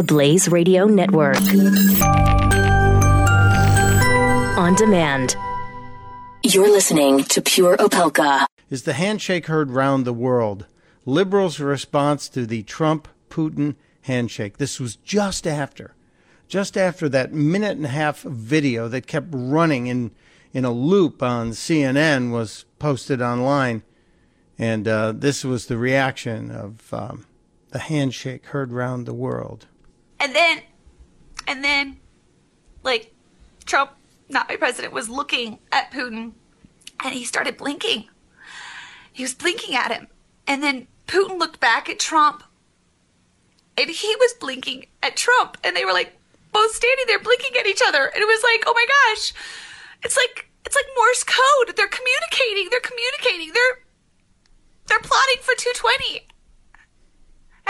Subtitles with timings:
[0.00, 1.36] the Blaze Radio Network.
[4.56, 5.36] On demand.
[6.42, 8.46] You're listening to Pure Opelka.
[8.70, 10.64] Is the handshake heard round the world?
[11.04, 14.56] Liberals' response to the Trump Putin handshake.
[14.56, 15.94] This was just after,
[16.48, 20.12] just after that minute and a half video that kept running in
[20.54, 23.82] in a loop on CNN was posted online,
[24.58, 27.26] and uh, this was the reaction of um,
[27.68, 29.66] the handshake heard round the world.
[30.20, 30.60] And then,
[31.46, 31.98] and then,
[32.82, 33.14] like,
[33.64, 33.92] Trump,
[34.28, 36.32] not my president, was looking at Putin
[37.02, 38.08] and he started blinking.
[39.12, 40.08] He was blinking at him.
[40.46, 42.42] And then Putin looked back at Trump
[43.76, 45.56] and he was blinking at Trump.
[45.64, 46.16] And they were like
[46.52, 48.04] both standing there blinking at each other.
[48.04, 49.32] And it was like, oh my gosh.
[50.02, 51.76] It's like, it's like Morse code.
[51.76, 52.68] They're communicating.
[52.70, 53.52] They're communicating.
[53.54, 53.84] They're,
[54.86, 56.26] they're plotting for 220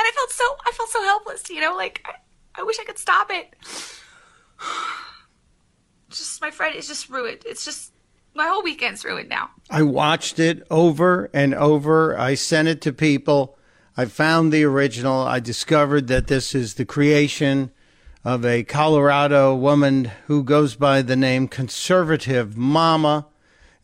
[0.00, 2.14] and I felt so I felt so helpless, you know, like I,
[2.54, 3.54] I wish I could stop it.
[6.10, 7.42] just my friend is just ruined.
[7.46, 7.92] It's just
[8.34, 9.50] my whole weekend's ruined now.
[9.70, 12.18] I watched it over and over.
[12.18, 13.56] I sent it to people.
[13.96, 15.22] I found the original.
[15.22, 17.70] I discovered that this is the creation
[18.24, 23.26] of a Colorado woman who goes by the name Conservative Mama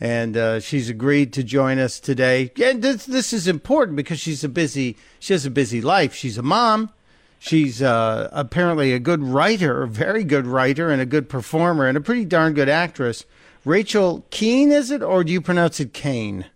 [0.00, 2.50] and uh, she's agreed to join us today.
[2.62, 6.14] And this, this is important because she's a busy she has a busy life.
[6.14, 6.90] She's a mom.
[7.44, 11.94] She's uh, apparently a good writer, a very good writer, and a good performer, and
[11.94, 13.26] a pretty darn good actress.
[13.66, 16.46] Rachel Keene, is it, or do you pronounce it Kane?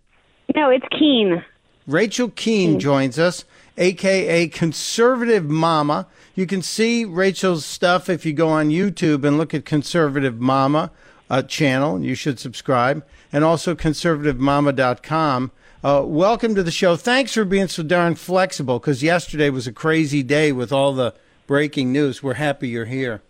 [0.56, 1.44] No, it's Keene.
[1.86, 3.44] Rachel Keene joins us,
[3.76, 6.06] aka Conservative Mama.
[6.34, 10.90] You can see Rachel's stuff if you go on YouTube and look at Conservative Mama
[11.28, 12.02] uh, channel.
[12.02, 15.50] You should subscribe and also conservativemama.com.
[15.84, 16.96] Uh, welcome to the show.
[16.96, 21.14] Thanks for being so darn flexible because yesterday was a crazy day with all the
[21.46, 22.22] breaking news.
[22.22, 23.22] We're happy you're here.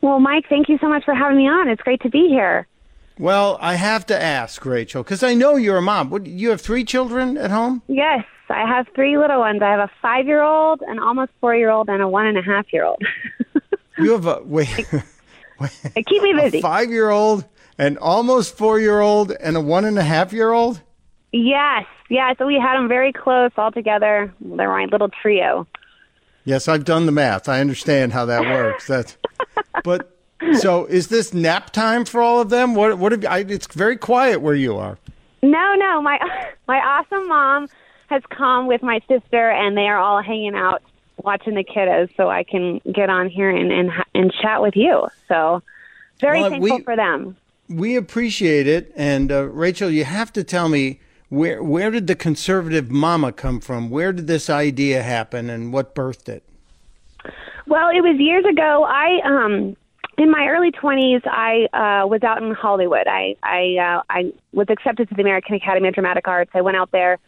[0.00, 1.68] Well, Mike, thank you so much for having me on.
[1.68, 2.66] It's great to be here.
[3.18, 6.10] Well, I have to ask, Rachel, because I know you're a mom.
[6.10, 7.82] What, you have three children at home?
[7.86, 9.62] Yes, I have three little ones.
[9.62, 12.36] I have a five year old, an almost four year old, and a one and
[12.36, 13.00] a half year old.
[13.98, 14.68] you have a, wait.
[15.60, 16.60] wait keep me busy.
[16.60, 17.44] five year old,
[17.78, 20.80] an almost four year old and a one and a half year old?
[21.32, 22.32] Yes, yeah.
[22.38, 24.32] So we had them very close all together.
[24.40, 25.66] They're my little trio.
[26.44, 27.48] Yes, I've done the math.
[27.48, 28.86] I understand how that works.
[28.86, 29.16] That's,
[29.84, 30.16] but
[30.58, 32.74] so is this nap time for all of them?
[32.74, 32.98] What?
[32.98, 33.12] What?
[33.12, 34.98] Have, I, it's very quiet where you are.
[35.42, 36.00] No, no.
[36.02, 36.18] My
[36.68, 37.68] my awesome mom
[38.08, 40.82] has come with my sister, and they are all hanging out
[41.16, 45.08] watching the kiddos, so I can get on here and and, and chat with you.
[45.26, 45.62] So
[46.20, 47.36] very well, thankful we, for them
[47.68, 48.92] we appreciate it.
[48.96, 53.60] And uh, Rachel, you have to tell me where where did the conservative mama come
[53.60, 53.90] from?
[53.90, 56.42] Where did this idea happen, and what birthed it?
[57.66, 58.84] Well, it was years ago.
[58.84, 59.76] I um
[60.16, 63.06] in my early 20s, I uh, was out in Hollywood.
[63.06, 66.50] I I uh, I was accepted to the American Academy of Dramatic Arts.
[66.54, 67.18] I went out there,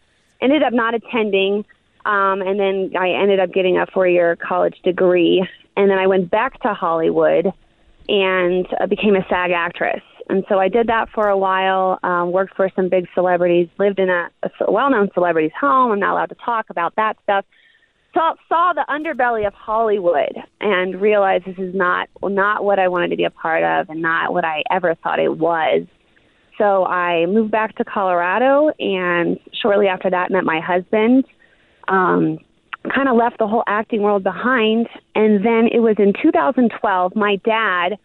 [0.41, 1.64] ended up not attending,
[2.04, 5.47] um, and then I ended up getting a four-year college degree.
[5.76, 7.53] And then I went back to Hollywood
[8.08, 10.03] and uh, became a SAG actress.
[10.28, 13.98] And so I did that for a while, um, worked for some big celebrities, lived
[13.98, 15.92] in a, a well known celebrity's home.
[15.92, 17.44] I'm not allowed to talk about that stuff.
[18.12, 23.10] Saw, saw the underbelly of Hollywood and realized this is not not what I wanted
[23.10, 25.86] to be a part of and not what I ever thought it was.
[26.59, 31.25] So I moved back to Colorado and shortly after that met my husband.
[31.88, 32.38] Um,
[32.94, 34.88] kind of left the whole acting world behind.
[35.15, 37.98] And then it was in 2012, my dad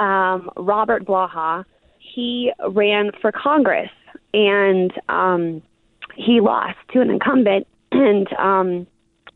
[0.00, 1.64] um, Robert Blaha,
[1.98, 3.90] he ran for Congress
[4.32, 5.62] and um,
[6.16, 7.66] he lost to an incumbent.
[7.92, 8.86] And um,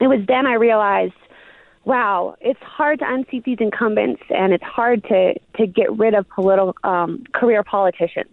[0.01, 1.13] it was then I realized,
[1.85, 6.29] wow, it's hard to unseat these incumbents and it's hard to, to get rid of
[6.29, 8.31] political um, career politicians.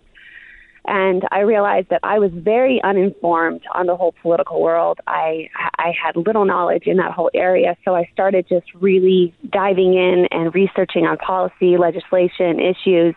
[0.85, 4.99] And I realized that I was very uninformed on the whole political world.
[5.05, 9.93] I I had little knowledge in that whole area, so I started just really diving
[9.93, 13.13] in and researching on policy, legislation, issues,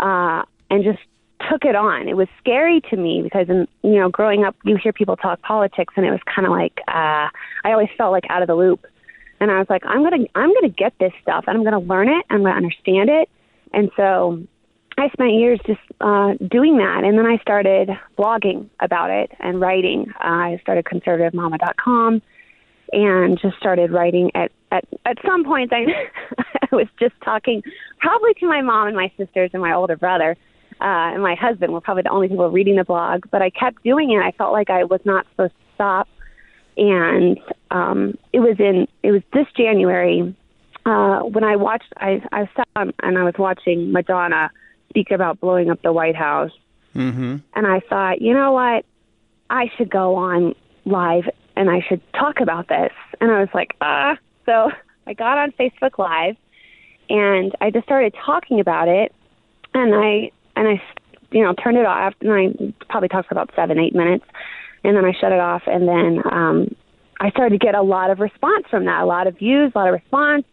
[0.00, 1.00] uh, and just
[1.50, 2.08] took it on.
[2.08, 5.42] It was scary to me because, in, you know, growing up, you hear people talk
[5.42, 7.28] politics, and it was kind of like uh,
[7.64, 8.86] I always felt like out of the loop.
[9.40, 12.08] And I was like, I'm gonna I'm gonna get this stuff, and I'm gonna learn
[12.08, 13.28] it, and I'm gonna understand it.
[13.72, 14.44] And so
[14.96, 19.60] I spent years just uh, doing that, and then I started blogging about it and
[19.60, 20.12] writing.
[20.22, 22.22] Uh, I started conservativemama.com
[22.92, 24.30] and just started writing.
[24.34, 25.86] At at at some point, I,
[26.38, 27.62] I was just talking
[27.98, 30.36] probably to my mom and my sisters and my older brother.
[30.80, 33.82] Uh, and my husband were probably the only people reading the blog, but I kept
[33.84, 34.18] doing it.
[34.18, 36.08] I felt like I was not supposed to stop.
[36.76, 37.38] And
[37.70, 40.34] um, it was in it was this January
[40.86, 44.50] uh, when I watched, I I sat and I was watching Madonna
[44.94, 46.52] speak about blowing up the White House,
[46.94, 47.38] Mm-hmm.
[47.54, 48.84] and I thought, you know what,
[49.50, 50.54] I should go on
[50.84, 51.24] live
[51.56, 52.92] and I should talk about this.
[53.20, 54.16] And I was like, ah.
[54.46, 54.70] So
[55.08, 56.36] I got on Facebook Live,
[57.10, 59.12] and I just started talking about it,
[59.74, 60.82] and I and I,
[61.32, 64.24] you know, turned it off, and I probably talked for about seven, eight minutes,
[64.84, 66.74] and then I shut it off, and then um,
[67.20, 69.78] I started to get a lot of response from that, a lot of views, a
[69.78, 70.44] lot of response.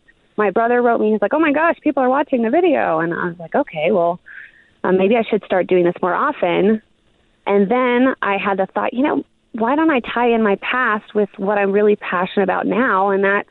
[0.42, 3.14] My brother wrote me, he's like, "Oh my gosh, people are watching the video," and
[3.14, 4.20] I was like, "Okay, well,
[4.84, 6.82] um, maybe I should start doing this more often."
[7.46, 11.14] And then I had the thought, you know, why don't I tie in my past
[11.14, 13.50] with what I'm really passionate about now, and that's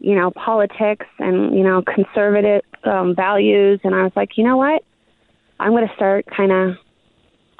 [0.00, 3.80] you know politics and you know conservative um, values.
[3.82, 4.84] And I was like, you know what,
[5.60, 6.76] I'm going to start kind of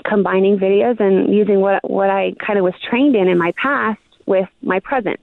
[0.05, 4.01] combining videos and using what what I kind of was trained in in my past
[4.27, 5.21] with my present.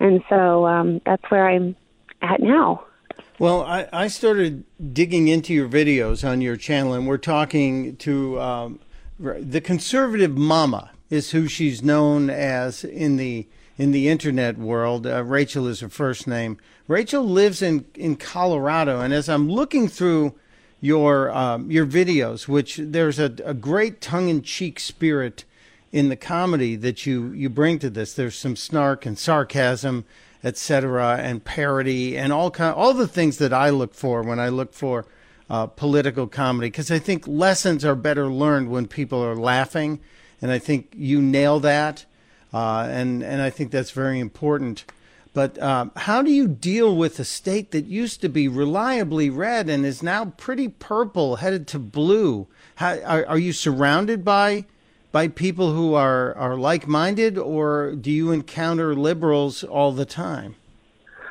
[0.00, 1.76] And so um, that's where I'm
[2.22, 2.84] at now.
[3.38, 8.40] Well, I, I started digging into your videos on your channel, and we're talking to
[8.40, 8.80] um,
[9.18, 15.06] the conservative mama is who she's known as in the in the internet world.
[15.06, 16.58] Uh, Rachel is her first name.
[16.88, 20.34] Rachel lives in in Colorado, and as I'm looking through
[20.80, 25.44] your um, your videos, which there's a, a great tongue in cheek spirit
[25.90, 28.14] in the comedy that you you bring to this.
[28.14, 30.04] There's some snark and sarcasm,
[30.44, 34.48] etc., and parody, and all kind all the things that I look for when I
[34.48, 35.06] look for
[35.50, 40.00] uh, political comedy, because I think lessons are better learned when people are laughing,
[40.40, 42.04] and I think you nail that,
[42.52, 44.84] uh, and and I think that's very important.
[45.34, 49.68] But um, how do you deal with a state that used to be reliably red
[49.68, 52.48] and is now pretty purple, headed to blue?
[52.76, 54.64] How, are, are you surrounded by
[55.12, 60.54] by people who are, are like minded, or do you encounter liberals all the time?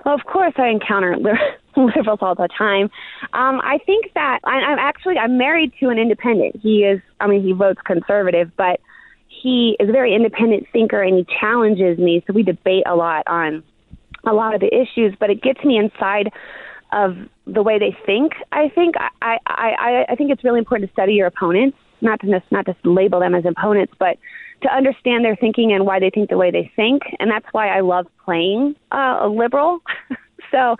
[0.05, 1.15] Well, of course, I encounter
[1.75, 2.89] liberals all the time.
[3.33, 6.55] Um, I think that I, I'm actually I'm married to an independent.
[6.61, 8.79] He is, I mean, he votes conservative, but
[9.27, 12.23] he is a very independent thinker, and he challenges me.
[12.25, 13.63] So we debate a lot on
[14.25, 16.31] a lot of the issues, but it gets me inside
[16.91, 18.33] of the way they think.
[18.51, 22.19] I think I I, I, I think it's really important to study your opponents, not
[22.21, 24.17] to not just label them as opponents, but
[24.61, 27.03] to understand their thinking and why they think the way they think.
[27.19, 29.79] And that's why I love playing uh, a liberal.
[30.51, 30.77] so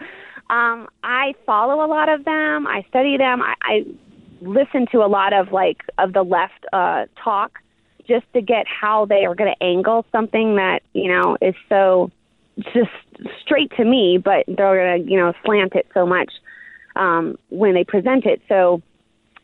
[0.49, 2.67] um, I follow a lot of them.
[2.67, 3.41] I study them.
[3.41, 3.85] I, I
[4.41, 7.59] listen to a lot of like of the left uh, talk
[8.07, 12.11] just to get how they are going to angle something that you know is so
[12.73, 12.89] just
[13.41, 16.31] straight to me, but they're going to, you know, slant it so much
[16.95, 18.41] um, when they present it.
[18.49, 18.81] So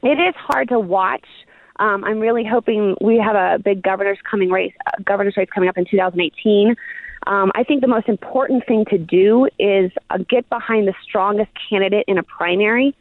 [0.01, 1.25] it is hard to watch.
[1.77, 5.69] Um, I'm really hoping we have a big governor's coming race, uh, governor's race coming
[5.69, 6.75] up in 2018.
[7.25, 11.51] Um, I think the most important thing to do is uh, get behind the strongest
[11.69, 12.95] candidate in a primary.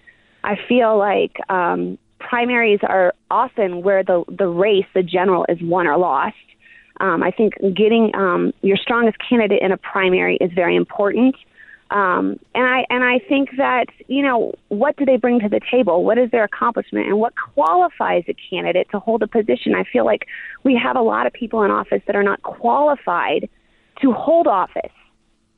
[0.44, 5.86] I feel like um, primaries are often where the the race, the general, is won
[5.86, 6.36] or lost.
[7.00, 11.34] Um, I think getting um, your strongest candidate in a primary is very important.
[11.92, 15.60] Um, and I and I think that you know what do they bring to the
[15.70, 16.04] table?
[16.04, 19.74] What is their accomplishment, and what qualifies a candidate to hold a position?
[19.74, 20.26] I feel like
[20.64, 23.50] we have a lot of people in office that are not qualified
[24.00, 24.90] to hold office.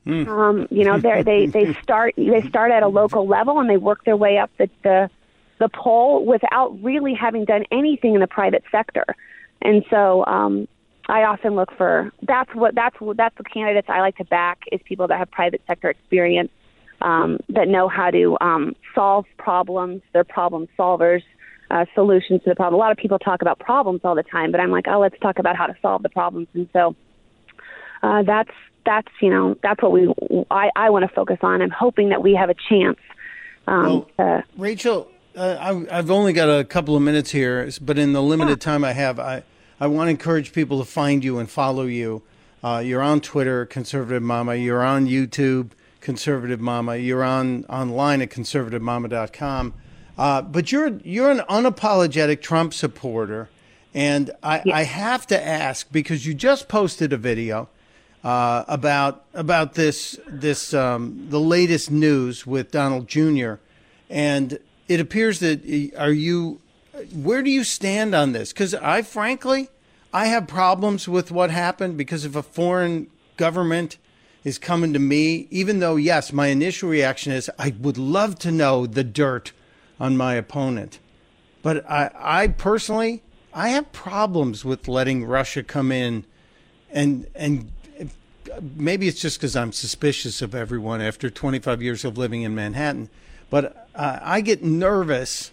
[0.05, 0.27] Mm.
[0.27, 3.77] Um, you know, they they they start they start at a local level and they
[3.77, 5.09] work their way up the the,
[5.59, 9.05] the pole without really having done anything in the private sector.
[9.61, 10.67] And so um,
[11.07, 14.79] I often look for that's what that's that's the candidates I like to back is
[14.85, 16.49] people that have private sector experience
[17.01, 20.01] um, that know how to um, solve problems.
[20.13, 21.23] They're problem solvers.
[21.71, 22.75] Uh, solutions to the problem.
[22.75, 25.19] A lot of people talk about problems all the time, but I'm like, oh, let's
[25.19, 26.47] talk about how to solve the problems.
[26.53, 26.95] And so
[28.03, 28.51] uh, that's
[28.85, 30.13] that's you know that's what we
[30.51, 31.63] I, I want to focus on.
[31.63, 32.99] I'm hoping that we have a chance.
[33.67, 38.13] Um, well, Rachel, uh, I, I've only got a couple of minutes here, but in
[38.13, 38.71] the limited yeah.
[38.71, 39.43] time I have, I
[39.79, 42.21] I want to encourage people to find you and follow you.
[42.63, 44.55] Uh, you're on Twitter, Conservative Mama.
[44.55, 46.95] You're on YouTube, Conservative Mama.
[46.95, 49.73] You're on online at conservativemama.com.
[50.17, 53.49] Uh, but you're you're an unapologetic Trump supporter,
[53.93, 54.75] and I, yes.
[54.75, 57.67] I have to ask because you just posted a video
[58.23, 63.55] uh, about about this this um, the latest news with Donald Jr.
[64.09, 66.61] and it appears that are you
[67.13, 68.53] where do you stand on this?
[68.53, 69.69] Because I frankly
[70.13, 73.97] I have problems with what happened because if a foreign government
[74.43, 78.51] is coming to me, even though yes, my initial reaction is I would love to
[78.51, 79.51] know the dirt
[79.99, 80.99] on my opponent.
[81.61, 83.23] But I, I personally,
[83.53, 86.25] I have problems with letting Russia come in
[86.91, 87.71] and and
[88.75, 93.09] maybe it's just because I'm suspicious of everyone after 25 years of living in Manhattan,
[93.49, 95.51] but uh, I get nervous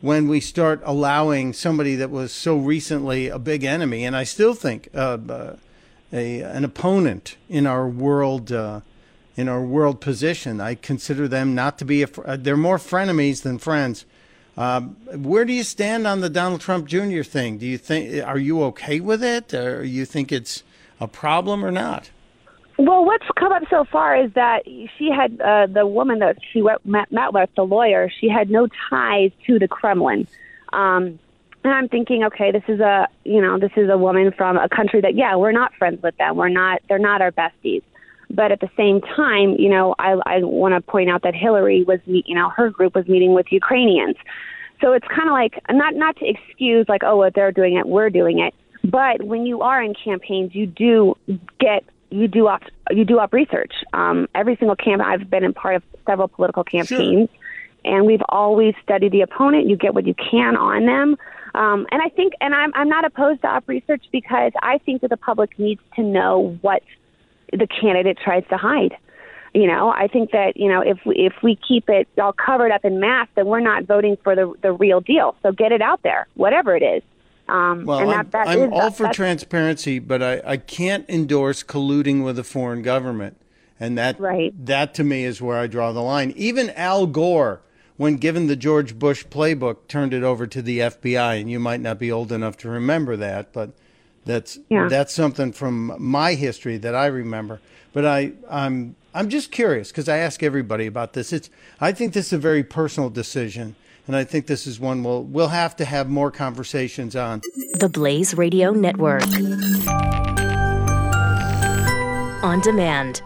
[0.00, 4.54] when we start allowing somebody that was so recently a big enemy, and I still
[4.54, 5.56] think uh, uh,
[6.12, 8.80] a an opponent in our world uh,
[9.36, 10.60] in our world position.
[10.60, 14.04] I consider them not to be a, uh, they're more frenemies than friends.
[14.56, 17.22] Um, where do you stand on the Donald Trump Jr.
[17.22, 17.58] thing?
[17.58, 20.62] Do you think are you okay with it, or you think it's
[21.00, 22.10] a problem or not?
[22.78, 26.60] Well, what's come up so far is that she had uh, the woman that she
[26.84, 28.10] met, met with, the lawyer.
[28.20, 30.26] She had no ties to the Kremlin,
[30.72, 31.18] um,
[31.64, 34.68] and I'm thinking, okay, this is a you know this is a woman from a
[34.68, 36.36] country that yeah we're not friends with them.
[36.36, 37.82] We're not they're not our besties.
[38.28, 41.84] But at the same time, you know, I, I want to point out that Hillary
[41.84, 44.16] was, you know, her group was meeting with Ukrainians.
[44.80, 47.86] So it's kind of like not not to excuse like oh, what they're doing it,
[47.86, 48.54] we're doing it.
[48.84, 51.16] But when you are in campaigns, you do
[51.58, 53.72] get you do up you do op research.
[53.92, 57.96] Um, every single camp I've been in part of several political campaigns, sure.
[57.96, 59.68] and we've always studied the opponent.
[59.68, 61.16] You get what you can on them.
[61.54, 65.00] Um, and I think, and I'm, I'm not opposed to op research because I think
[65.00, 66.82] that the public needs to know what
[67.50, 68.96] the candidate tries to hide.
[69.54, 72.72] You know, I think that you know if we, if we keep it all covered
[72.72, 75.34] up in mass, then we're not voting for the the real deal.
[75.42, 77.02] So get it out there, whatever it is.
[77.48, 82.24] Um, well, I'm, that, that I'm all for transparency, but I, I can't endorse colluding
[82.24, 83.36] with a foreign government,
[83.78, 84.52] and that right.
[84.66, 86.32] that to me is where I draw the line.
[86.36, 87.60] Even Al Gore,
[87.96, 91.80] when given the George Bush playbook, turned it over to the FBI, and you might
[91.80, 93.70] not be old enough to remember that, but
[94.24, 94.88] that's yeah.
[94.88, 97.60] that's something from my history that I remember.
[97.92, 101.32] But I I'm I'm just curious because I ask everybody about this.
[101.32, 101.48] It's
[101.80, 103.76] I think this is a very personal decision,
[104.06, 107.42] and I think this is one we'll we'll have to have more conversations on.
[107.78, 109.24] The Blaze Radio Network.
[112.42, 113.22] On demand.